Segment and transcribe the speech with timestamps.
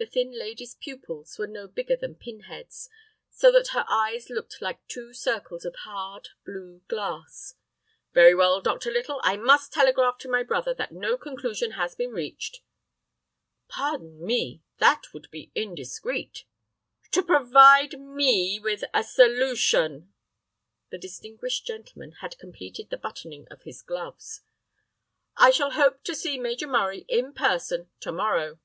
[0.00, 2.88] The thin lady's pupils were no bigger than pin heads,
[3.30, 7.54] so that her eyes looked like two circles of hard, blue glass.
[8.14, 8.92] "Very well, Dr.
[8.92, 9.18] Little.
[9.24, 12.60] I must telegraph to my brother that no conclusion has been reached—"
[13.66, 16.44] "Pardon me, that would be indiscreet—"
[17.10, 20.14] "To provide—me—with a solution!"
[20.90, 24.42] The distinguished gentleman had completed the buttoning of his gloves.
[25.36, 28.60] "I shall hope to see Major Murray in person to morrow."